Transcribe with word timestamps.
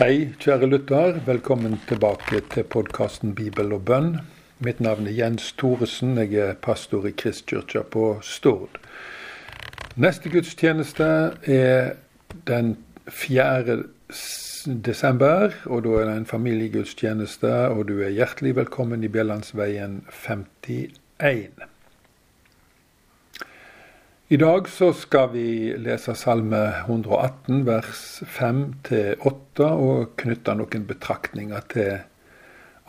Hei, 0.00 0.30
kjære 0.40 0.64
lytter. 0.64 1.18
Velkommen 1.26 1.74
tilbake 1.84 2.38
til 2.54 2.64
podkasten 2.72 3.34
Bibel 3.36 3.74
og 3.76 3.82
bønn. 3.84 4.14
Mitt 4.64 4.78
navn 4.80 5.04
er 5.04 5.12
Jens 5.12 5.50
Thoresen. 5.60 6.14
Jeg 6.16 6.38
er 6.40 6.54
pastor 6.56 7.04
i 7.04 7.12
Kristkirka 7.12 7.82
på 7.84 8.04
Stord. 8.24 8.78
Neste 10.00 10.32
gudstjeneste 10.32 11.08
er 11.44 11.92
den 12.48 12.78
4. 13.12 13.76
desember, 14.88 15.52
og 15.66 15.84
da 15.84 15.98
er 15.98 16.08
det 16.08 16.14
en 16.22 16.30
familiegudstjeneste, 16.32 17.52
og 17.68 17.90
du 17.92 17.98
er 18.00 18.16
hjertelig 18.16 18.54
velkommen 18.62 19.04
i 19.04 19.12
Bjellandsveien 19.12 20.00
51. 20.16 21.69
I 24.30 24.36
dag 24.38 24.68
så 24.70 24.92
skal 24.94 25.32
vi 25.32 25.72
lese 25.82 26.12
Salme 26.14 26.60
118 26.84 27.64
vers 27.66 28.02
5-8 28.30 29.66
og 29.66 30.12
knytte 30.22 30.54
noen 30.54 30.84
betraktninger 30.86 31.64
til 31.72 31.96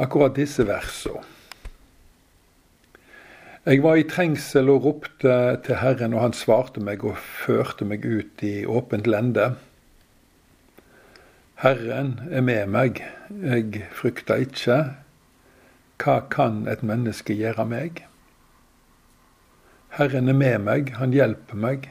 akkurat 0.05 0.35
disse 0.38 0.68
versene. 0.70 1.23
Jeg 3.66 3.82
var 3.82 3.98
i 3.98 4.05
trengsel 4.05 4.70
og 4.70 4.85
ropte 4.85 5.40
til 5.66 5.82
Herren, 5.82 6.13
og 6.13 6.27
han 6.27 6.38
svarte 6.38 6.77
meg 6.77 7.02
og 7.09 7.18
førte 7.18 7.90
meg 7.90 8.05
ut 8.05 8.46
i 8.46 8.62
åpent 8.70 9.10
lende. 9.10 9.55
Herren 11.66 12.20
er 12.30 12.46
med 12.46 12.70
meg, 12.70 13.02
jeg 13.34 13.88
frykter 13.98 14.46
ikke. 14.46 14.80
Hva 16.05 16.21
kan 16.30 16.68
et 16.70 16.85
menneske 16.85 17.34
gjøre 17.34 17.66
meg? 17.66 18.05
Herren 19.98 20.30
er 20.31 20.38
med 20.38 20.59
meg, 20.63 20.94
han 20.98 21.13
hjelper 21.16 21.58
meg. 21.59 21.90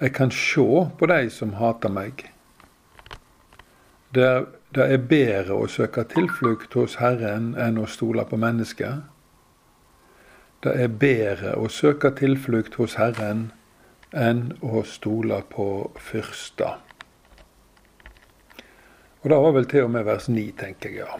Jeg 0.00 0.14
kan 0.16 0.30
sjå 0.30 0.88
på 0.98 1.08
de 1.10 1.26
som 1.32 1.56
hater 1.58 1.92
meg. 1.92 2.24
Det 4.14 4.28
det 4.76 4.84
er 4.84 5.00
bedre 5.00 5.54
å 5.56 5.68
søke 5.70 6.02
tilflukt 6.12 6.74
hos 6.76 6.98
Herren 7.00 7.54
enn 7.56 7.78
å 7.80 7.86
stole 7.88 8.26
på 8.28 8.36
mennesket. 8.36 9.06
Det 10.60 10.74
er 10.76 10.92
bedre 10.92 11.54
å 11.56 11.70
søke 11.72 12.10
tilflukt 12.18 12.76
hos 12.76 12.98
Herren 13.00 13.46
enn 14.12 14.50
å 14.60 14.82
stole 14.84 15.40
på 15.48 15.68
fyrster. 16.10 16.76
Og 19.22 19.32
det 19.32 19.40
var 19.46 19.56
vel 19.56 19.70
til 19.72 19.88
og 19.88 19.94
med 19.96 20.04
vers 20.04 20.28
9, 20.28 20.44
tenker 20.60 20.92
jeg, 20.92 21.06
ja. 21.06 21.16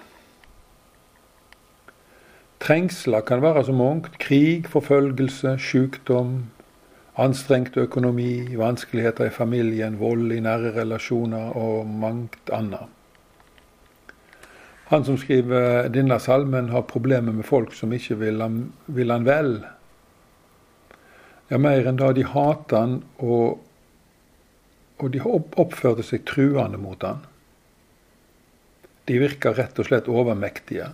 Trengsler 2.69 3.22
kan 3.24 3.41
være 3.41 3.62
så 3.64 3.72
mangt. 3.72 4.19
Krig, 4.20 4.66
forfølgelse, 4.69 5.55
sykdom, 5.56 6.50
anstrengt 7.16 7.78
økonomi, 7.80 8.56
vanskeligheter 8.61 9.30
i 9.30 9.33
familien, 9.33 9.97
vold 9.97 10.34
i 10.36 10.41
nære 10.44 10.74
relasjoner 10.77 11.56
og 11.56 11.89
mangt 11.89 12.52
annet. 12.52 12.84
Han 14.92 15.08
som 15.08 15.16
skriver 15.16 15.89
denne 15.96 16.20
salmen, 16.20 16.69
har 16.69 16.84
problemer 16.92 17.33
med 17.33 17.48
folk 17.48 17.72
som 17.72 17.92
ikke 17.92 18.20
vil 18.20 18.44
han, 18.44 18.61
vil 18.84 19.16
han 19.16 19.24
vel. 19.24 19.50
Ja, 21.48 21.56
mer 21.56 21.89
enn 21.89 21.96
da 21.96 22.12
de 22.12 22.28
hater 22.28 22.84
han, 22.84 23.00
og, 23.16 23.64
og 25.00 25.16
de 25.16 25.24
oppførte 25.24 26.05
seg 26.05 26.28
truende 26.28 26.77
mot 26.84 27.00
han. 27.00 27.24
De 29.08 29.22
virker 29.24 29.56
rett 29.56 29.80
og 29.80 29.89
slett 29.89 30.12
overmektige. 30.12 30.92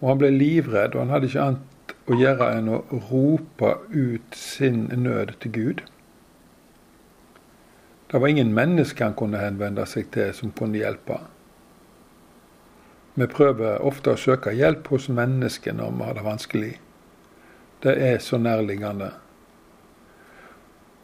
Og 0.00 0.08
han 0.08 0.20
ble 0.20 0.30
livredd, 0.32 0.94
og 0.94 1.04
han 1.04 1.14
hadde 1.14 1.28
ikke 1.28 1.46
annet 1.46 1.94
å 2.10 2.16
gjøre 2.18 2.50
enn 2.56 2.70
å 2.72 2.82
rope 3.10 3.74
ut 3.92 4.36
sin 4.36 4.86
nød 4.96 5.34
til 5.42 5.52
Gud. 5.56 5.82
Det 8.10 8.18
var 8.18 8.32
ingen 8.32 8.54
mennesker 8.54 9.06
han 9.06 9.18
kunne 9.18 9.38
henvende 9.38 9.84
seg 9.86 10.08
til 10.14 10.32
som 10.34 10.50
kunne 10.56 10.80
hjelpe. 10.80 11.20
Vi 13.14 13.26
prøver 13.30 13.82
ofte 13.86 14.14
å 14.14 14.18
søke 14.18 14.54
hjelp 14.56 14.88
hos 14.90 15.08
mennesker 15.12 15.76
når 15.76 15.92
vi 15.94 16.06
har 16.08 16.16
det 16.16 16.24
vanskelig. 16.26 16.72
Det 17.84 17.94
er 18.06 18.18
så 18.22 18.38
nærliggende. 18.40 19.12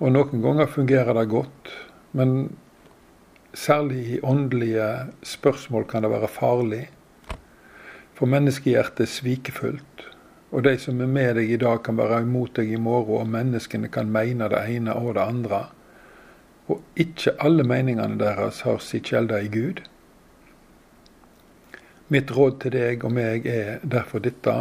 Og 0.01 0.13
noen 0.13 0.43
ganger 0.45 0.69
fungerer 0.69 1.17
det 1.17 1.28
godt, 1.31 1.71
men 2.13 2.57
særlig 3.57 4.03
i 4.17 4.21
åndelige 4.21 4.89
spørsmål 5.25 5.87
kan 5.89 6.05
det 6.05 6.11
være 6.13 6.28
farlig. 6.28 6.83
For 8.16 8.28
menneskehjertet 8.32 9.04
er 9.04 9.12
svikefullt. 9.12 10.06
Og 10.54 10.65
de 10.65 10.77
som 10.81 11.00
er 11.04 11.10
med 11.10 11.34
deg 11.37 11.50
i 11.53 11.59
dag, 11.60 11.82
kan 11.84 11.99
være 11.99 12.22
imot 12.25 12.54
deg 12.56 12.71
i 12.72 12.81
morgen, 12.81 13.27
og 13.27 13.28
menneskene 13.34 13.91
kan 13.93 14.09
mene 14.12 14.49
det 14.49 14.62
ene 14.72 14.94
og 14.97 15.16
det 15.19 15.27
andre. 15.27 15.66
Og 16.72 16.81
ikke 16.97 17.37
alle 17.44 17.66
meningene 17.66 18.16
deres 18.22 18.62
har 18.65 18.81
sitt 18.81 19.10
kjelde 19.12 19.43
i 19.44 19.50
Gud. 19.53 19.82
Mitt 22.09 22.32
råd 22.32 22.60
til 22.62 22.72
deg 22.72 23.04
og 23.04 23.12
meg 23.19 23.47
er 23.50 23.82
derfor 23.84 24.22
dette. 24.25 24.56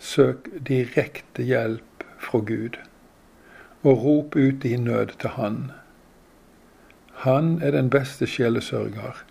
Søk 0.00 0.48
direkte 0.64 1.44
hjelp 1.44 2.06
fra 2.22 2.40
Gud, 2.46 2.78
og 3.82 4.04
rop 4.04 4.36
ut 4.36 4.64
i 4.64 4.76
nød 4.80 5.18
til 5.20 5.36
Han. 5.36 5.58
Han 7.26 7.58
er 7.60 7.76
den 7.76 7.90
beste 7.92 8.24
sjelesørger 8.26 9.26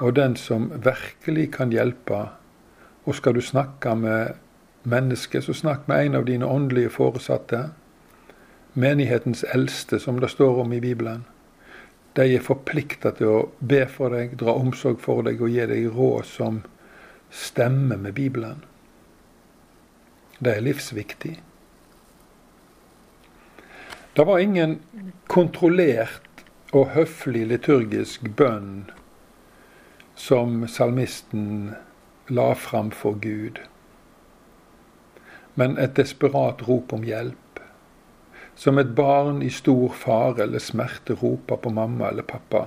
og 0.00 0.16
den 0.16 0.36
som 0.36 0.70
virkelig 0.84 1.52
kan 1.52 1.72
hjelpe. 1.72 2.28
Og 3.04 3.14
skal 3.14 3.34
du 3.34 3.40
snakke 3.40 3.94
med 3.94 4.34
mennesker, 4.82 5.40
så 5.40 5.54
snakk 5.54 5.88
med 5.88 6.06
en 6.06 6.14
av 6.14 6.26
dine 6.26 6.46
åndelige 6.46 6.90
foresatte. 6.90 7.70
Menighetens 8.74 9.44
eldste, 9.54 9.98
som 9.98 10.20
det 10.20 10.30
står 10.30 10.60
om 10.62 10.72
i 10.72 10.80
Bibelen. 10.80 11.24
De 12.16 12.34
er 12.34 12.44
forplikta 12.44 13.12
til 13.16 13.28
å 13.28 13.40
be 13.60 13.84
for 13.88 14.12
deg, 14.12 14.36
dra 14.40 14.54
omsorg 14.56 15.00
for 15.00 15.24
deg 15.26 15.40
og 15.40 15.52
gi 15.52 15.66
deg 15.68 15.88
råd 15.92 16.24
som 16.28 16.62
stemmer 17.30 17.96
med 18.00 18.14
Bibelen. 18.16 18.62
Det 20.38 20.56
er 20.56 20.64
livsviktig. 20.64 21.34
Det 24.16 24.24
var 24.24 24.38
ingen 24.40 24.78
kontrollert 25.28 26.44
og 26.72 26.92
høflig 26.96 27.46
liturgisk 27.48 28.28
bønn 28.36 28.86
som 30.16 30.68
salmisten 30.68 31.74
la 32.28 32.54
fram 32.54 32.90
for 32.90 33.14
Gud, 33.20 33.60
men 35.54 35.76
et 35.78 35.94
desperat 35.96 36.62
rop 36.68 36.92
om 36.92 37.04
hjelp. 37.04 37.60
Som 38.56 38.78
et 38.80 38.94
barn 38.96 39.42
i 39.44 39.50
stor 39.52 39.92
fare 39.92 40.46
eller 40.46 40.62
smerte 40.64 41.14
roper 41.20 41.60
på 41.60 41.70
mamma 41.70 42.08
eller 42.08 42.24
pappa. 42.24 42.62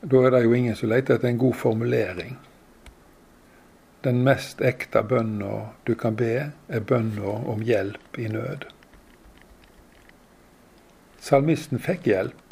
Da 0.00 0.20
er 0.24 0.34
det 0.34 0.42
jo 0.44 0.52
ingen 0.56 0.76
som 0.76 0.92
leter 0.92 1.16
etter 1.16 1.28
en 1.28 1.40
god 1.40 1.56
formulering. 1.56 2.36
Den 4.04 4.20
mest 4.24 4.60
ekte 4.64 5.02
bønna 5.04 5.70
du 5.84 5.94
kan 5.96 6.16
be, 6.16 6.52
er 6.68 6.84
bønna 6.84 7.34
om 7.52 7.64
hjelp 7.64 8.20
i 8.20 8.28
nød. 8.32 8.68
Salmisten 11.20 11.80
fikk 11.80 12.08
hjelp. 12.08 12.49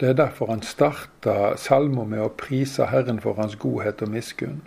Det 0.00 0.08
er 0.08 0.18
derfor 0.18 0.50
han 0.52 0.62
starta 0.62 1.56
salma 1.56 2.04
med 2.04 2.20
å 2.20 2.32
prise 2.36 2.90
Herren 2.90 3.20
for 3.24 3.38
hans 3.40 3.56
godhet 3.56 4.02
og 4.04 4.12
miskunn. 4.12 4.60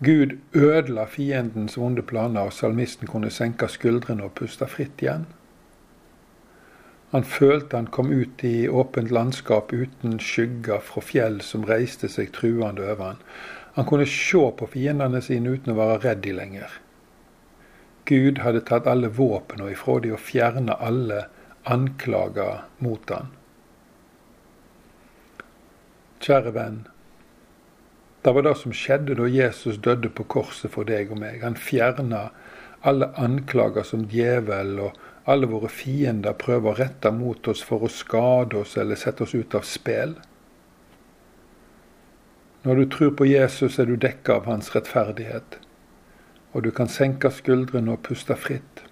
Gud 0.00 0.38
ødela 0.54 1.04
fiendens 1.04 1.76
vonde 1.76 2.02
planer, 2.02 2.46
og 2.46 2.52
salmisten 2.56 3.10
kunne 3.10 3.30
senke 3.30 3.68
skuldrene 3.68 4.24
og 4.24 4.36
puste 4.38 4.68
fritt 4.70 5.02
igjen. 5.02 5.26
Han 7.10 7.26
følte 7.26 7.76
han 7.76 7.90
kom 7.90 8.12
ut 8.14 8.44
i 8.46 8.68
åpent 8.68 9.10
landskap 9.10 9.72
uten 9.74 10.20
skygger 10.22 10.78
fra 10.86 11.02
fjell 11.02 11.40
som 11.42 11.66
reiste 11.66 12.08
seg 12.08 12.30
truende 12.36 12.86
over 12.86 13.02
han. 13.02 13.18
Han 13.74 13.88
kunne 13.90 14.06
se 14.06 14.44
på 14.56 14.70
fiendene 14.70 15.20
sine 15.22 15.56
uten 15.56 15.74
å 15.74 15.78
være 15.80 15.98
redd 16.04 16.22
de 16.22 16.36
lenger. 16.38 16.78
Gud 18.06 18.40
hadde 18.44 18.62
tatt 18.70 18.86
alle 18.90 19.10
våpnene 19.10 19.72
ifra 19.74 19.98
de 20.00 20.14
og 20.14 20.22
fjerna 20.22 20.78
alle 20.78 21.24
anklager 21.64 22.64
mot 22.78 23.10
han. 23.10 23.28
Kjære 26.20 26.54
venn. 26.54 26.80
Det 28.20 28.32
var 28.36 28.44
det 28.44 28.56
som 28.60 28.74
skjedde 28.76 29.16
da 29.16 29.28
Jesus 29.32 29.78
døde 29.80 30.10
på 30.12 30.26
korset 30.28 30.72
for 30.74 30.88
deg 30.88 31.12
og 31.12 31.20
meg. 31.22 31.40
Han 31.44 31.56
fjerna 31.56 32.28
alle 32.84 33.10
anklager 33.20 33.84
som 33.84 34.04
djevel 34.08 34.76
og 34.80 34.98
alle 35.28 35.48
våre 35.48 35.68
fiender 35.72 36.36
prøver 36.36 36.72
å 36.72 36.78
rette 36.80 37.12
mot 37.12 37.48
oss 37.48 37.62
for 37.64 37.84
å 37.84 37.92
skade 37.92 38.60
oss 38.60 38.76
eller 38.80 39.00
sette 39.00 39.24
oss 39.24 39.36
ut 39.36 39.56
av 39.56 39.64
spill. 39.68 40.16
Når 42.64 42.76
du 42.76 42.86
tror 42.92 43.14
på 43.16 43.24
Jesus, 43.24 43.78
er 43.80 43.88
du 43.88 43.96
dekka 43.96 44.36
av 44.36 44.48
hans 44.50 44.68
rettferdighet, 44.74 45.56
og 46.52 46.64
du 46.66 46.70
kan 46.76 46.92
senke 46.92 47.30
skuldrene 47.32 47.94
og 47.94 48.02
puste 48.04 48.36
fritt 48.36 48.84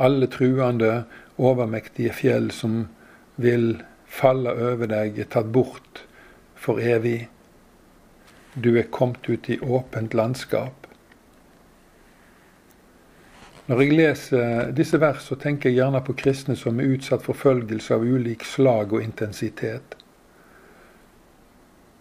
alle 0.00 0.28
truende, 0.32 1.04
overmektige 1.40 2.12
fjell 2.16 2.50
som 2.52 2.86
vil 3.40 3.82
falle 4.10 4.52
over 4.52 4.90
deg, 4.90 5.18
er 5.18 5.30
tatt 5.32 5.52
bort 5.54 6.04
for 6.58 6.80
evig. 6.82 7.28
Du 8.54 8.74
er 8.76 8.90
kommet 8.90 9.28
ut 9.28 9.48
i 9.48 9.60
åpent 9.60 10.16
landskap. 10.16 10.80
Når 13.70 13.80
jeg 13.84 13.94
leser 13.94 14.70
disse 14.74 14.98
vers, 14.98 15.22
så 15.22 15.36
tenker 15.38 15.70
jeg 15.70 15.78
gjerne 15.78 16.00
på 16.02 16.16
kristne 16.18 16.56
som 16.58 16.80
er 16.82 16.90
utsatt 16.90 17.22
for 17.22 17.38
følgelse 17.38 17.94
av 17.94 18.02
ulik 18.02 18.42
slag 18.42 18.90
og 18.96 19.04
intensitet. 19.04 19.94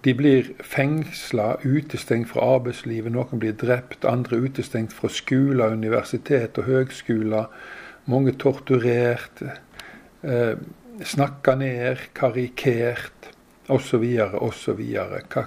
De 0.02 0.16
blir 0.16 0.48
fengsla, 0.64 1.60
utestengt 1.62 2.32
fra 2.32 2.56
arbeidslivet, 2.56 3.12
noen 3.14 3.42
blir 3.42 3.54
drept, 3.54 4.08
andre 4.08 4.40
utestengt 4.48 4.96
fra 4.96 5.12
skoler, 5.12 5.76
universitet 5.76 6.58
og 6.58 6.70
høgskoler. 6.72 7.52
Mange 8.10 8.34
torturert, 8.42 9.42
eh, 10.22 10.58
snakka 11.06 11.56
ned, 11.56 12.10
karikert, 12.18 13.30
osv., 13.70 14.06
osv. 14.42 14.82
Hva 15.30 15.46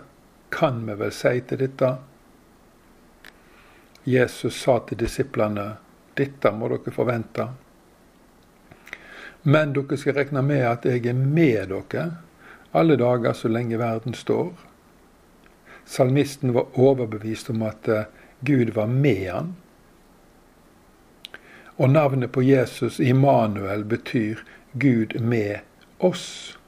kan 0.51 0.83
vi 0.87 0.97
vel 1.01 1.13
si 1.13 1.41
til 1.49 1.65
dette? 1.65 1.91
Jesus 4.05 4.59
sa 4.63 4.81
til 4.87 4.99
disiplene 5.03 5.67
dette 6.19 6.51
må 6.55 6.69
dere 6.71 6.95
forvente. 6.95 7.47
Men 9.43 9.73
dere 9.75 9.99
skal 9.99 10.19
regne 10.19 10.43
med 10.47 10.67
at 10.67 10.87
jeg 10.87 11.07
er 11.07 11.19
med 11.19 11.73
dere 11.73 12.11
alle 12.73 12.97
dager 12.97 13.35
så 13.37 13.51
lenge 13.53 13.79
verden 13.79 14.15
står. 14.15 14.53
Salmisten 15.85 16.55
var 16.55 16.79
overbevist 16.81 17.51
om 17.53 17.63
at 17.67 17.89
eh, 17.89 18.09
Gud 18.41 18.73
var 18.75 18.87
med 18.87 19.27
han. 19.29 19.51
Og 21.77 21.91
navnet 21.91 22.33
på 22.33 22.43
Jesus, 22.43 23.01
Immanuel, 23.01 23.85
betyr 23.85 24.43
Gud 24.73 25.21
med 25.21 25.59
oss. 25.99 26.59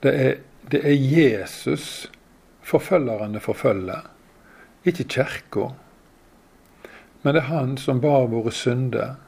Det 0.00 0.14
er, 0.14 0.34
det 0.70 0.80
er 0.86 0.96
Jesus 0.96 2.10
forfølgerne 2.62 3.40
forfølger, 3.40 4.06
ikke 4.84 5.04
kirka. 5.04 5.70
Men 7.22 7.34
det 7.34 7.42
er 7.42 7.52
han 7.52 7.76
som 7.76 8.00
bar 8.00 8.30
våre 8.32 8.52
synder. 8.52 9.18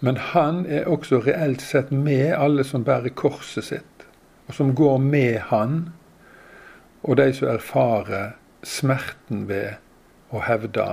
Men 0.00 0.16
han 0.16 0.64
er 0.66 0.88
også 0.90 1.22
reelt 1.24 1.62
sett 1.62 1.92
med 1.92 2.34
alle 2.34 2.64
som 2.66 2.84
bærer 2.84 3.14
korset 3.14 3.68
sitt, 3.70 4.06
og 4.48 4.58
som 4.58 4.74
går 4.74 4.98
med 4.98 5.38
han, 5.50 5.92
og 7.02 7.16
de 7.20 7.30
som 7.36 7.48
erfarer 7.52 8.34
smerten 8.64 9.46
ved 9.48 9.76
å 10.34 10.42
hevde 10.44 10.84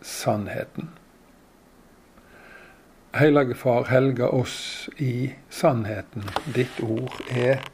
sannheten. 0.00 0.88
Hellige 3.12 3.54
Far, 3.54 3.84
helge 3.84 4.26
oss 4.26 4.88
i 4.96 5.32
sannheten. 5.48 6.30
Ditt 6.54 6.80
ord 6.80 7.12
er 7.28 7.64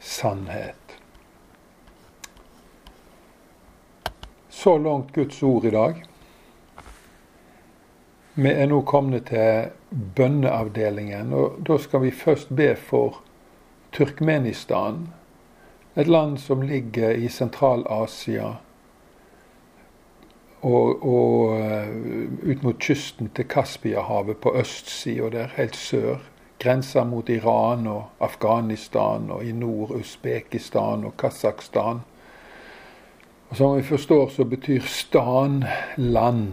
sannhet. 0.00 0.98
Så 4.48 4.78
langt 4.78 5.14
Guds 5.14 5.42
ord 5.42 5.64
i 5.64 5.70
dag. 5.70 6.04
Vi 8.34 8.50
er 8.50 8.66
nå 8.66 8.80
kommet 8.82 9.28
til 9.30 9.70
bønneavdelingen, 10.18 11.32
og 11.32 11.60
da 11.62 11.78
skal 11.78 12.02
vi 12.02 12.10
først 12.10 12.50
be 12.50 12.72
for 12.74 13.20
Turkmenistan. 13.94 15.04
Et 15.94 16.10
land 16.10 16.40
som 16.42 16.62
ligger 16.66 17.14
i 17.14 17.28
Sentral-Asia 17.30 18.56
og, 20.64 21.04
og 21.04 21.58
uh, 21.60 22.50
ut 22.50 22.62
mot 22.64 22.78
kysten 22.80 23.28
til 23.36 23.44
Kaspiahavet 23.48 24.40
på 24.40 24.54
østsida 24.56 25.28
der, 25.30 25.52
helt 25.58 25.76
sør. 25.76 26.22
Grensa 26.58 27.04
mot 27.04 27.28
Iran 27.28 27.86
og 27.90 28.24
Afghanistan, 28.24 29.30
og 29.30 29.44
i 29.44 29.52
nord 29.52 29.90
Usbekistan 29.98 31.04
og 31.04 31.16
Kasakhstan. 31.20 32.00
Og 33.50 33.56
Som 33.56 33.76
vi 33.76 33.82
forstår, 33.82 34.28
så 34.28 34.44
betyr 34.44 34.80
stan 34.80 35.64
land. 35.96 36.48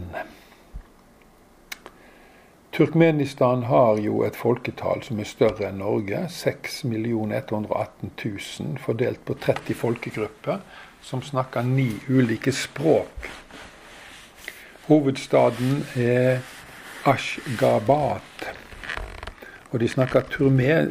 Turkmenistan 2.72 3.64
har 3.64 3.98
jo 3.98 4.22
et 4.24 4.36
folketall 4.36 5.02
som 5.04 5.20
er 5.20 5.28
større 5.28 5.68
enn 5.68 5.82
Norge. 5.84 6.22
6 6.32 6.84
118 6.86 8.12
000 8.26 8.78
fordelt 8.80 9.26
på 9.26 9.34
30 9.34 9.76
folkegrupper 9.76 10.62
som 11.02 11.22
snakker 11.22 11.68
ni 11.68 11.90
ulike 12.10 12.52
språk. 12.52 13.28
Hovedstaden 14.92 15.86
er 15.96 16.40
Ashgabat. 17.06 18.56
Og 19.72 19.80
de 19.80 19.88
snakker 19.88 20.26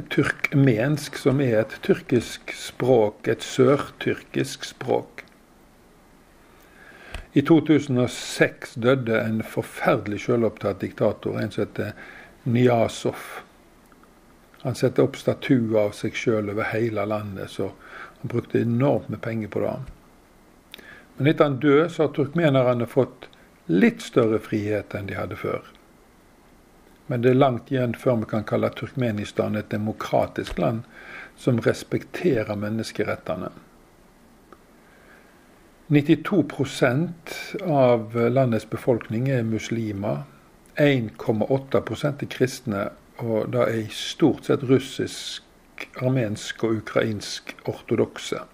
turkmensk, 0.08 1.18
som 1.20 1.40
er 1.44 1.58
et 1.60 1.74
tyrkisk 1.84 2.54
språk, 2.56 3.28
et 3.28 3.44
sørtyrkisk 3.44 4.64
språk. 4.64 5.20
I 7.36 7.42
2006 7.44 8.78
døde 8.80 9.20
en 9.20 9.42
forferdelig 9.44 10.22
selvopptatt 10.24 10.80
diktator, 10.80 11.36
en 11.36 11.52
som 11.52 11.66
heter 11.66 11.92
Niasov. 12.48 13.26
Han 14.62 14.80
satte 14.80 15.04
opp 15.04 15.20
statuer 15.20 15.76
av 15.82 15.92
seg 15.98 16.16
sjøl 16.16 16.48
over 16.54 16.72
hele 16.72 17.04
landet, 17.04 17.52
så 17.52 17.68
han 18.22 18.32
brukte 18.32 18.64
enormt 18.64 19.12
med 19.12 19.20
penger 19.20 19.52
på 19.52 19.60
det. 19.66 19.76
Men 21.18 21.28
etter 21.34 21.50
han 21.50 21.60
døde, 21.60 21.90
så 21.92 22.06
har 22.06 22.16
turkmenerne 22.16 22.88
fått 22.88 23.28
litt 23.70 24.02
større 24.02 24.40
frihet 24.42 24.94
enn 24.98 25.06
de 25.06 25.16
hadde 25.18 25.38
før. 25.38 25.62
Men 27.10 27.22
det 27.22 27.32
er 27.32 27.40
langt 27.40 27.70
igjen 27.72 27.94
før 27.98 28.20
vi 28.20 28.28
kan 28.30 28.46
kalle 28.46 28.70
Turkmenistan 28.74 29.58
et 29.58 29.70
demokratisk 29.72 30.58
land 30.62 30.84
som 31.38 31.58
respekterer 31.64 32.58
menneskerettene. 32.58 33.50
92% 35.90 37.34
av 37.66 38.14
landets 38.14 38.68
befolkning 38.70 39.26
er 39.34 39.42
muslimer. 39.42 40.22
1,8% 40.78 42.22
er 42.22 42.30
kristne, 42.30 42.84
og 43.18 43.50
det 43.56 43.64
er 43.66 43.90
stort 43.94 44.46
sett 44.46 44.62
russisk, 44.70 45.42
armensk 45.98 46.62
og 46.62 46.78
ukrainsk 46.84 47.56
ortodokse. 47.66 48.44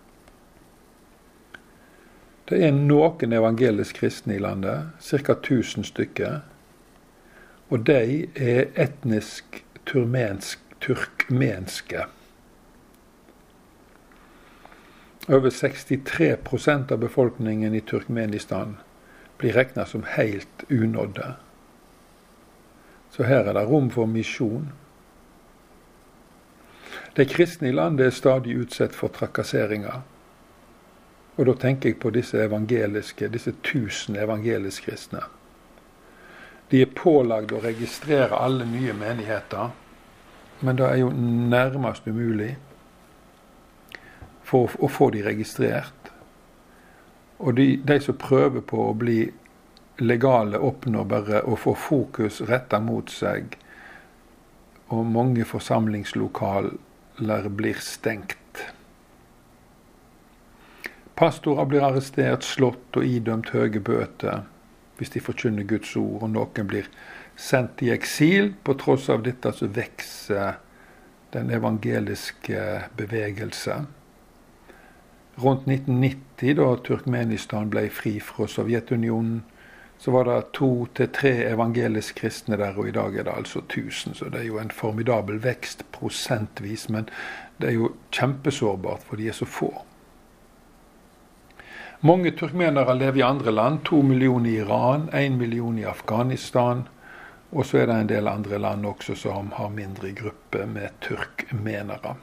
Det 2.46 2.60
er 2.62 2.74
noen 2.74 3.32
evangelisk 3.34 3.98
kristne 3.98 4.36
i 4.36 4.42
landet, 4.42 4.92
ca. 5.02 5.34
1000 5.34 5.88
stykker. 5.88 6.44
Og 7.68 7.86
de 7.86 8.28
er 8.34 8.68
etnisk 8.78 9.64
turmensk, 9.86 10.60
turkmenske. 10.80 12.04
Over 15.28 15.50
63% 15.50 16.92
av 16.92 16.98
befolkningen 16.98 17.74
i 17.74 17.80
Turkmenistan 17.80 18.76
blir 19.38 19.52
regna 19.52 19.86
som 19.86 20.04
helt 20.06 20.64
unådde. 20.70 21.34
Så 23.10 23.26
her 23.26 23.48
er 23.48 23.58
det 23.58 23.66
rom 23.66 23.90
for 23.90 24.06
misjon. 24.06 24.70
De 27.16 27.26
kristne 27.26 27.68
i 27.68 27.74
landet 27.74 28.06
er 28.06 28.14
stadig 28.14 28.54
utsatt 28.54 28.94
for 28.94 29.10
trakasseringer. 29.10 30.04
Og 31.36 31.46
da 31.46 31.52
tenker 31.60 31.92
jeg 31.92 32.00
på 32.00 32.10
disse 32.14 32.40
evangeliske, 32.40 33.28
disse 33.28 33.52
tusen 33.64 34.16
evangelisk 34.16 34.88
kristne. 34.88 35.20
De 36.70 36.80
er 36.82 36.94
pålagd 36.96 37.52
å 37.54 37.60
registrere 37.62 38.38
alle 38.40 38.64
nye 38.66 38.94
menigheter, 38.96 39.74
men 40.60 40.78
det 40.78 40.86
er 40.88 40.96
jo 41.02 41.10
nærmest 41.12 42.06
umulig 42.08 42.56
for 44.46 44.72
å 44.80 44.88
få 44.88 45.10
de 45.14 45.22
registrert. 45.26 46.10
Og 47.38 47.54
de, 47.58 47.76
de, 47.84 48.00
som 48.00 48.16
prøver 48.16 48.64
på 48.64 48.88
å 48.88 48.94
bli 48.96 49.26
legale, 50.00 50.58
oppnår 50.58 51.04
bare 51.10 51.42
å 51.44 51.56
få 51.60 51.74
fokus 51.76 52.40
retta 52.48 52.80
mot 52.80 53.10
seg. 53.12 53.58
Og 54.88 55.04
mange 55.04 55.44
forsamlingslokaler 55.44 57.48
blir 57.60 57.84
stengt. 57.84 58.38
Pastorer 61.16 61.64
blir 61.64 61.84
arrestert, 61.86 62.44
slått 62.44 62.96
og 62.98 63.06
idømt 63.06 63.54
høye 63.54 63.80
bøter 63.80 64.44
hvis 64.96 65.12
de 65.12 65.20
forkynner 65.20 65.64
Guds 65.68 65.92
ord, 65.96 66.22
og 66.24 66.30
noen 66.32 66.68
blir 66.68 66.88
sendt 67.36 67.82
i 67.84 67.90
eksil. 67.92 68.54
På 68.64 68.76
tross 68.80 69.10
av 69.12 69.24
dette 69.26 69.52
så 69.52 69.68
vokser 69.68 70.56
den 71.36 71.52
evangeliske 71.52 72.62
bevegelse. 72.96 73.82
Rundt 75.36 75.66
1990, 75.68 76.54
da 76.56 76.70
Turkmenistan 76.84 77.68
ble 77.72 77.90
fri 77.92 78.16
fra 78.24 78.48
Sovjetunionen, 78.48 79.42
så 80.00 80.12
var 80.12 80.28
det 80.28 80.52
to 80.56 80.70
til 80.96 81.08
tre 81.12 81.32
evangelisk 81.48 82.20
kristne 82.20 82.56
der, 82.60 82.76
og 82.76 82.88
i 82.88 82.94
dag 82.96 83.16
er 83.16 83.24
det 83.28 83.36
altså 83.36 83.60
1000. 83.64 84.16
Så 84.16 84.28
det 84.32 84.42
er 84.42 84.48
jo 84.50 84.60
en 84.60 84.72
formidabel 84.72 85.40
vekst 85.44 85.84
prosentvis, 85.92 86.88
men 86.92 87.08
det 87.60 87.72
er 87.72 87.78
jo 87.78 87.94
kjempesårbart, 88.12 89.04
for 89.08 89.20
de 89.20 89.28
er 89.28 89.36
så 89.36 89.48
få. 89.48 89.72
Mange 92.00 92.30
turkmenere 92.30 92.94
lever 92.94 93.18
i 93.18 93.22
andre 93.22 93.50
land. 93.50 93.84
To 93.84 94.02
millioner 94.02 94.50
i 94.50 94.56
Iran, 94.56 95.08
én 95.12 95.36
million 95.36 95.78
i 95.78 95.84
Afghanistan. 95.84 96.88
Og 97.50 97.66
så 97.66 97.78
er 97.78 97.86
det 97.86 97.94
en 97.94 98.10
del 98.10 98.28
andre 98.28 98.58
land 98.58 98.86
også 98.86 99.14
som 99.16 99.52
har 99.56 99.70
mindre 99.72 100.10
grupper 100.12 100.66
med 100.66 101.00
turkmenere. 101.00 102.16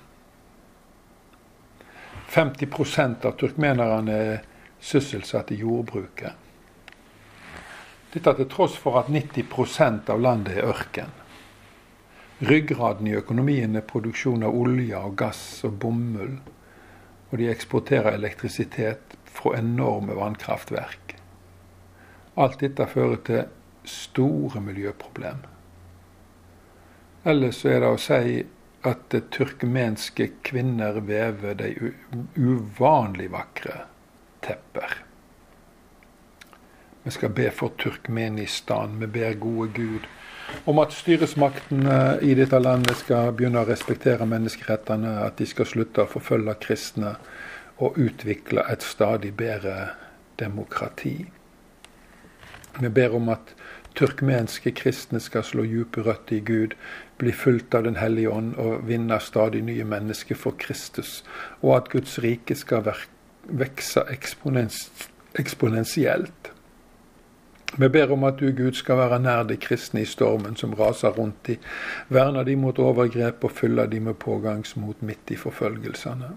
50 2.34 3.26
av 3.26 3.32
turkmenerne 3.38 4.14
er 4.14 4.40
sysselsatt 4.80 5.52
i 5.52 5.56
jordbruket. 5.62 6.34
Dette 8.14 8.34
til 8.38 8.50
tross 8.50 8.76
for 8.78 9.00
at 9.00 9.10
90% 9.10 10.10
av 10.14 10.22
landet 10.22 10.58
er 10.58 10.70
ørken. 10.70 11.14
Ryggraden 12.46 13.08
i 13.08 13.16
økonomien 13.18 13.76
er 13.76 13.86
produksjon 13.90 14.44
av 14.46 14.54
olje 14.54 15.00
og 15.00 15.16
gass 15.18 15.64
og 15.66 15.80
bomull, 15.82 16.36
og 17.32 17.38
de 17.42 17.50
eksporterer 17.50 18.14
elektrisitet 18.18 19.13
fra 19.44 19.58
enorme 19.60 20.16
vannkraftverk. 20.16 21.18
Alt 22.40 22.64
dette 22.64 22.88
fører 22.90 23.20
til 23.28 23.44
store 23.86 24.62
miljøproblemer. 24.64 25.50
Ellers 27.28 27.62
er 27.68 27.84
det 27.84 27.92
å 27.92 28.00
si 28.02 28.44
at 28.84 29.16
turkmenske 29.32 30.30
kvinner 30.44 31.00
vever 31.08 31.56
de 31.60 31.70
uvanlig 32.36 33.30
vakre 33.32 33.86
tepper. 34.44 34.98
Vi 37.04 37.12
skal 37.12 37.32
be 37.36 37.50
for 37.52 37.76
Turkmenistan. 37.80 39.00
Vi 39.00 39.08
ber 39.08 39.40
gode 39.40 39.72
Gud 39.76 40.08
om 40.66 40.80
at 40.84 40.94
styresmaktene 40.96 42.20
i 42.24 42.36
dette 42.36 42.60
landet 42.60 43.00
skal 43.00 43.32
begynne 43.36 43.64
å 43.64 43.68
respektere 43.68 44.28
menneskerettene, 44.28 45.18
at 45.26 45.40
de 45.40 45.48
skal 45.48 45.68
slutte 45.68 46.04
å 46.04 46.12
forfølge 46.12 46.56
kristne 46.64 47.16
og 47.78 47.98
utvikle 47.98 48.64
et 48.72 48.84
stadig 48.84 49.34
bedre 49.38 49.88
demokrati. 50.40 51.26
Vi 52.82 52.90
ber 52.90 53.16
om 53.16 53.30
at 53.30 53.54
turkmenske 53.96 54.72
kristne 54.72 55.20
skal 55.22 55.44
slå 55.46 55.66
dype 55.70 56.02
røtter 56.02 56.36
i 56.38 56.40
Gud, 56.40 56.74
bli 57.18 57.32
fulgt 57.32 57.76
av 57.76 57.84
Den 57.84 57.96
hellige 57.96 58.30
ånd 58.30 58.56
og 58.58 58.88
vinne 58.88 59.20
stadig 59.20 59.62
nye 59.64 59.84
mennesker 59.84 60.36
for 60.36 60.52
Kristus, 60.58 61.24
og 61.62 61.76
at 61.78 61.90
Guds 61.90 62.20
rike 62.24 62.56
skal 62.56 62.90
vokse 63.50 64.02
eksponentielt. 65.34 66.52
Vi 67.78 67.90
ber 67.90 68.12
om 68.12 68.24
at 68.24 68.38
du, 68.38 68.52
Gud, 68.52 68.74
skal 68.78 68.98
være 68.98 69.20
nær 69.20 69.44
de 69.50 69.58
kristne 69.58 70.02
i 70.02 70.06
stormen 70.06 70.56
som 70.56 70.74
raser 70.78 71.10
rundt 71.18 71.48
de, 71.48 71.58
verne 72.10 72.44
de 72.46 72.56
mot 72.56 72.80
overgrep 72.80 73.44
og 73.44 73.52
fylle 73.52 73.88
de 73.90 74.00
med 74.00 74.14
pågangsmot 74.22 75.02
midt 75.02 75.32
i 75.34 75.36
forfølgelsene. 75.36 76.30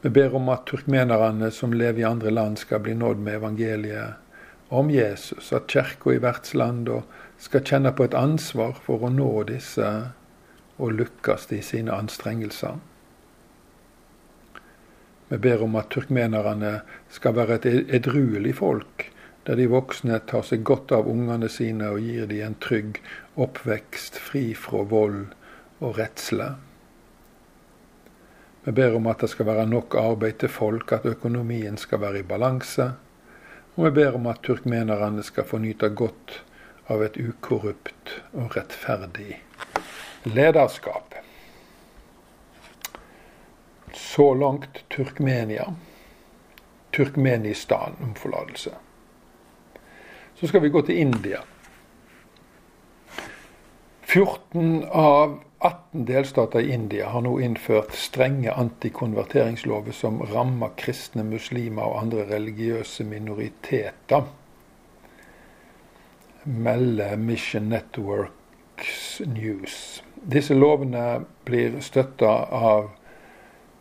Vi 0.00 0.08
ber 0.08 0.34
om 0.34 0.48
at 0.48 0.66
turkmenerne 0.66 1.50
som 1.52 1.72
lever 1.76 2.00
i 2.00 2.08
andre 2.08 2.30
land, 2.30 2.58
skal 2.58 2.80
bli 2.84 2.94
nådd 2.94 3.20
med 3.20 3.40
evangeliet 3.40 4.14
om 4.70 4.90
Jesus, 4.90 5.52
at 5.52 5.66
kirka 5.68 6.14
i 6.14 6.22
vertslandet 6.22 7.18
skal 7.38 7.64
kjenne 7.66 7.92
på 7.92 8.06
et 8.06 8.14
ansvar 8.14 8.78
for 8.84 9.02
å 9.04 9.10
nå 9.12 9.32
disse 9.48 9.90
og 10.80 10.94
lykkes 10.96 11.50
i 11.52 11.60
sine 11.64 11.92
anstrengelser. 11.92 12.78
Vi 15.30 15.38
ber 15.38 15.62
om 15.62 15.76
at 15.78 15.90
turkmenerne 15.94 16.80
skal 17.12 17.36
være 17.36 17.60
et 17.60 17.68
edruelig 18.00 18.56
folk, 18.58 19.10
der 19.46 19.60
de 19.60 19.68
voksne 19.70 20.18
tar 20.30 20.42
seg 20.46 20.64
godt 20.66 20.94
av 20.96 21.08
ungene 21.10 21.48
sine 21.52 21.92
og 21.92 22.00
gir 22.02 22.26
dem 22.30 22.46
en 22.46 22.58
trygg 22.62 22.98
oppvekst 23.40 24.18
fri 24.18 24.50
fra 24.54 24.82
vold 24.90 25.22
og 25.80 25.96
redsle. 26.00 26.54
Vi 28.64 28.72
ber 28.72 28.96
om 28.96 29.06
at 29.06 29.22
det 29.22 29.30
skal 29.32 29.46
være 29.48 29.66
nok 29.66 29.94
arbeid 29.96 30.40
til 30.42 30.52
folk, 30.52 30.92
at 30.92 31.06
økonomien 31.08 31.76
skal 31.80 32.00
være 32.00 32.20
i 32.20 32.26
balanse, 32.28 32.90
og 33.76 33.84
vi 33.86 33.90
ber 33.90 34.18
om 34.18 34.26
at 34.26 34.42
turkmenerne 34.44 35.22
skal 35.24 35.46
få 35.48 35.58
nyte 35.58 35.88
godt 35.88 36.42
av 36.90 37.04
et 37.06 37.16
ukorrupt 37.16 38.16
og 38.34 38.56
rettferdig 38.56 39.38
lederskap. 40.28 41.14
Så 43.94 44.34
langt 44.34 44.84
Turkmenia. 44.90 45.74
Turkmenistan 46.96 47.96
om 48.02 48.14
forlatelse. 48.14 48.74
Så 50.34 50.46
skal 50.46 50.62
vi 50.62 50.68
gå 50.68 50.82
til 50.82 50.98
India. 50.98 51.40
14 54.00 54.84
av 54.90 55.38
18 55.92 56.04
delstater 56.04 56.60
i 56.60 56.72
India 56.72 57.08
har 57.08 57.20
nå 57.20 57.40
innført 57.40 57.92
strenge 57.92 58.52
antikonverteringslover 58.52 59.92
som 59.92 60.22
rammer 60.22 60.70
kristne, 60.76 61.24
muslimer 61.24 61.82
og 61.82 62.02
andre 62.02 62.26
religiøse 62.30 63.04
minoriteter, 63.04 64.22
melder 66.44 67.16
Mission 67.16 67.68
Networks 67.68 69.20
News. 69.26 70.04
Disse 70.14 70.54
lovene 70.54 71.24
blir 71.44 71.80
støtta 71.80 72.30
av 72.54 72.90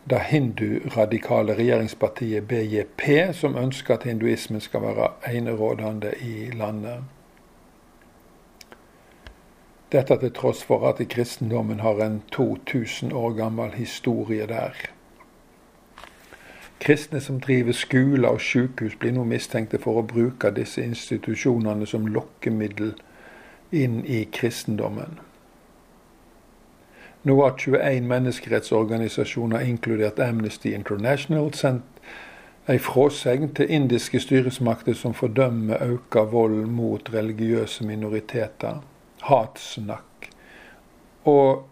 det 0.10 0.24
hinduradikale 0.32 1.54
regjeringspartiet 1.54 2.48
BJP, 2.50 3.34
som 3.34 3.58
ønsker 3.58 4.00
at 4.00 4.10
hinduismen 4.10 4.62
skal 4.62 4.82
være 4.82 5.14
enerådende 5.30 6.14
i 6.26 6.50
landet. 6.58 7.06
Dette 9.92 10.18
til 10.22 10.30
tross 10.38 10.60
for 10.64 10.84
at 10.86 11.00
kristendommen 11.10 11.80
har 11.80 11.98
en 12.06 12.22
2000 12.32 13.14
år 13.14 13.32
gammel 13.34 13.72
historie 13.74 14.48
der. 14.48 14.76
Kristne 16.80 17.22
som 17.22 17.40
driver 17.40 17.72
skoler 17.72 18.30
og 18.30 18.42
sykehus, 18.42 18.96
blir 18.96 19.12
nå 19.12 19.24
mistenkte 19.24 19.80
for 19.82 19.98
å 19.98 20.04
bruke 20.06 20.52
disse 20.54 20.84
institusjonene 20.86 21.88
som 21.90 22.06
lokkemiddel 22.06 22.94
inn 23.72 24.04
i 24.06 24.28
kristendommen. 24.32 25.18
Nå 27.24 27.40
har 27.42 27.58
21 27.58 28.06
menneskerettsorganisasjoner, 28.14 29.60
inkludert 29.60 30.20
Amnesty 30.20 30.76
International, 30.78 31.50
sendt 31.54 31.84
ei 32.70 32.78
fråsegn 32.78 33.50
til 33.58 33.74
indiske 33.74 34.22
styresmakter 34.22 34.94
som 34.94 35.18
fordømmer 35.18 35.82
økt 35.82 36.22
vold 36.32 36.62
mot 36.70 37.14
religiøse 37.14 37.84
minoriteter 37.84 38.86
hatsnakk. 39.28 40.30
Og 41.30 41.66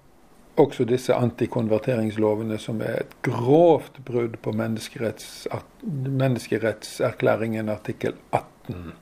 også 0.58 0.86
disse 0.90 1.14
antikonverteringslovene, 1.14 2.58
som 2.58 2.82
er 2.82 3.04
et 3.04 3.18
grovt 3.26 4.00
brudd 4.06 4.40
på 4.42 4.54
menneskeretts, 4.58 5.48
menneskerettserklæringen 5.84 7.70
artikkel 7.70 8.18
18. 8.32 8.94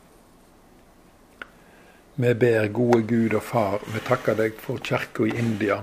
Vi 2.16 2.34
ber 2.34 2.68
gode 2.72 3.02
Gud 3.08 3.34
og 3.36 3.44
Far, 3.44 3.80
vi 3.92 4.00
takker 4.08 4.38
deg 4.40 4.60
for 4.60 4.80
kirka 4.84 5.28
i 5.28 5.36
India. 5.36 5.82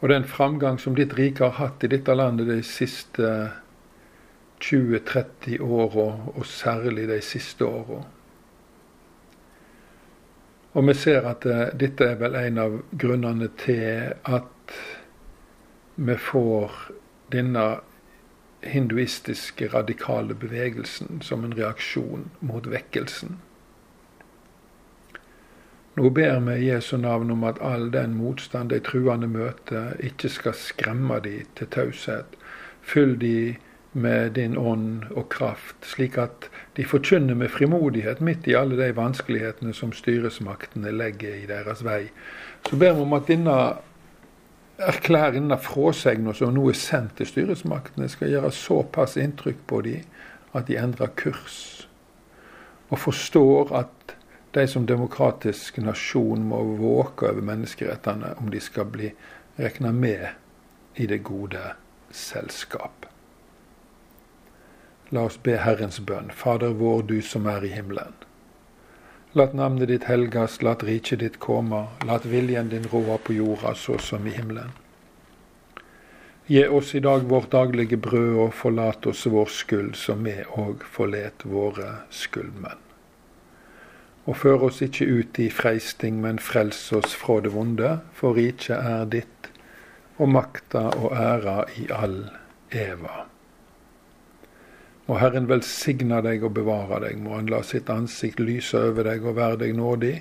Og 0.00 0.10
den 0.12 0.26
framgang 0.28 0.80
som 0.80 0.96
ditt 0.96 1.14
rike 1.16 1.44
har 1.44 1.56
hatt 1.56 1.84
i 1.84 1.88
dette 1.88 2.14
landet 2.14 2.50
de 2.50 2.58
siste 2.64 3.30
20-30 4.60 5.60
åra, 5.60 6.10
og 6.36 6.44
særlig 6.48 7.08
de 7.08 7.20
siste 7.24 7.64
åra. 7.64 8.02
Og 10.76 10.84
vi 10.84 10.94
ser 10.94 11.24
at 11.24 11.46
uh, 11.48 11.66
dette 11.72 12.04
er 12.04 12.18
vel 12.20 12.36
en 12.36 12.58
av 12.60 12.78
grunnene 13.00 13.48
til 13.62 14.12
at 14.28 14.76
vi 15.96 16.16
får 16.20 16.74
denne 17.32 17.64
hinduistiske 18.66 19.70
radikale 19.72 20.36
bevegelsen 20.36 21.22
som 21.24 21.44
en 21.44 21.54
reaksjon 21.56 22.28
mot 22.44 22.68
vekkelsen. 22.68 23.38
Nå 25.96 26.10
ber 26.12 26.42
vi 26.44 26.58
Jesu 26.66 26.98
navn 27.00 27.30
om 27.32 27.44
at 27.48 27.60
all 27.64 27.88
den 27.92 28.18
motstand 28.18 28.68
de 28.68 28.82
truende 28.84 29.30
møter, 29.32 29.94
ikke 30.04 30.28
skal 30.28 30.58
skremme 30.60 31.22
de 31.24 31.38
til 31.56 31.70
taushet. 31.72 32.36
Fyll 32.84 33.16
de 33.20 33.56
med 33.96 34.34
din 34.36 34.58
ånd 34.58 35.06
og 35.16 35.28
kraft, 35.32 35.78
slik 35.88 36.18
at 36.20 36.50
de 36.76 36.84
forkynner 36.84 37.34
med 37.34 37.48
frimodighet 37.48 38.20
midt 38.20 38.48
i 38.48 38.56
alle 38.58 38.76
de 38.76 38.90
vanskelighetene 38.96 39.72
som 39.74 39.94
styresmaktene 39.96 40.92
legger 40.92 41.38
i 41.38 41.46
deres 41.48 41.80
vei. 41.84 42.10
Så 42.68 42.76
ber 42.76 42.92
vi 42.96 43.06
om 43.06 43.16
at 43.16 43.30
denne 43.30 43.56
erklæringen, 44.76 45.48
denne 45.48 45.58
fråsegna 45.62 46.34
som 46.36 46.52
nå 46.54 46.68
er 46.68 46.76
sendt 46.76 47.16
til 47.16 47.30
styresmaktene, 47.30 48.08
skal 48.12 48.34
gjøre 48.34 48.52
såpass 48.52 49.16
inntrykk 49.16 49.64
på 49.66 49.80
dem 49.88 50.04
at 50.56 50.68
de 50.68 50.76
endrer 50.80 51.12
kurs. 51.16 51.88
Og 52.92 53.00
forstår 53.00 53.72
at 53.80 54.16
de 54.54 54.66
som 54.68 54.86
demokratisk 54.86 55.80
nasjon 55.84 56.44
må 56.48 56.62
våke 56.80 57.28
over 57.32 57.44
menneskerettene 57.44 58.36
om 58.40 58.52
de 58.52 58.60
skal 58.60 58.88
bli 58.92 59.10
regna 59.58 59.92
med 59.92 60.28
i 60.96 61.08
det 61.08 61.22
gode 61.24 61.60
selskap. 62.10 63.06
La 65.14 65.22
oss 65.28 65.36
be 65.38 65.54
Herrens 65.62 66.00
bønn. 66.02 66.32
Fader 66.34 66.72
vår, 66.74 67.04
du 67.06 67.20
som 67.22 67.46
er 67.46 67.62
i 67.62 67.70
himmelen. 67.70 68.14
Lat 69.38 69.52
navnet 69.54 69.90
ditt 69.90 70.06
helgas, 70.08 70.62
lat 70.64 70.82
riket 70.82 71.20
ditt 71.20 71.36
komme, 71.38 71.84
lat 72.08 72.24
viljen 72.26 72.70
din 72.72 72.88
råde 72.90 73.18
på 73.22 73.36
jorda 73.36 73.74
så 73.76 73.98
som 74.02 74.26
i 74.26 74.32
himmelen. 74.34 74.72
Gi 76.46 76.64
oss 76.66 76.94
i 76.94 77.02
dag 77.04 77.28
vårt 77.30 77.50
daglige 77.50 77.98
brød, 78.00 78.32
og 78.46 78.54
forlat 78.54 79.06
oss 79.06 79.26
vår 79.26 79.52
skyld, 79.52 79.94
som 79.98 80.24
vi 80.26 80.34
òg 80.56 80.82
forlet 80.96 81.46
våre 81.46 81.92
skyldmenn. 82.10 82.82
Og 84.26 84.40
før 84.42 84.68
oss 84.70 84.82
ikke 84.82 85.06
ut 85.06 85.38
i 85.38 85.50
freisting, 85.50 86.18
men 86.22 86.42
frels 86.42 86.80
oss 86.96 87.14
fra 87.14 87.38
det 87.42 87.54
vonde, 87.54 87.98
for 88.14 88.34
riket 88.38 88.78
er 88.78 89.06
ditt, 89.10 89.52
og 90.18 90.34
makta 90.34 90.88
og 90.96 91.14
æra 91.14 91.60
i 91.78 91.90
all 91.94 92.22
eva. 92.70 93.26
Må 95.06 95.20
Herren 95.22 95.46
velsigne 95.46 96.18
deg 96.24 96.42
og 96.46 96.56
bevare 96.56 96.98
deg. 97.04 97.20
Må 97.22 97.36
Han 97.38 97.50
la 97.50 97.62
sitt 97.62 97.90
ansikt 97.92 98.42
lyse 98.42 98.78
over 98.88 99.06
deg 99.06 99.26
og 99.26 99.38
være 99.38 99.60
deg 99.62 99.76
nådig. 99.78 100.16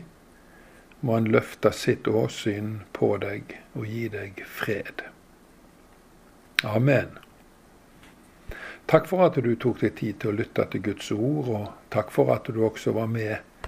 Må 1.02 1.18
Han 1.18 1.30
løfte 1.34 1.72
sitt 1.74 2.08
åsyn 2.08 2.82
på 2.94 3.16
deg 3.22 3.58
og 3.74 3.88
gi 3.90 4.08
deg 4.14 4.42
fred. 4.46 5.08
Amen. 6.66 7.18
Takk 8.86 9.10
for 9.10 9.26
at 9.26 9.40
du 9.42 9.56
tok 9.58 9.82
deg 9.82 9.96
tid 9.98 10.20
til 10.22 10.32
å 10.32 10.38
lytte 10.38 10.68
til 10.70 10.84
Guds 10.86 11.10
ord, 11.12 11.50
og 11.50 11.72
takk 11.94 12.12
for 12.14 12.30
at 12.36 12.46
du 12.54 12.62
også 12.68 12.94
var 12.94 13.10
med 13.10 13.66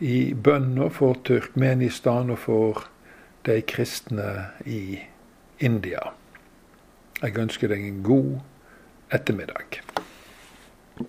i 0.00 0.32
bønner 0.32 0.88
for 0.92 1.20
Turkmenistan 1.28 2.32
og 2.32 2.40
for 2.40 2.86
de 3.44 3.60
kristne 3.68 4.56
i 4.64 4.98
India. 5.60 6.12
Jeg 7.20 7.36
ønsker 7.44 7.72
deg 7.72 7.84
en 7.84 8.02
god 8.04 9.12
ettermiddag. 9.12 9.80